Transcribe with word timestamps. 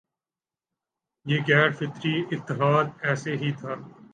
یہ 1.25 1.39
غیر 1.47 1.69
فطری 1.71 2.15
اتحاد 2.31 2.85
ایسے 3.03 3.31
ہی 3.37 3.51
تھا 3.59 3.73